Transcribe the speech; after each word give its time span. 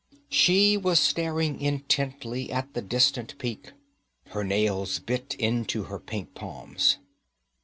She 0.31 0.77
was 0.77 0.99
staring 0.99 1.61
intently 1.61 2.51
at 2.51 2.73
the 2.73 2.81
distant 2.81 3.37
peak. 3.37 3.73
Her 4.29 4.43
nails 4.43 4.97
bit 4.97 5.35
into 5.37 5.83
her 5.83 5.99
pink 5.99 6.33
palms. 6.33 6.97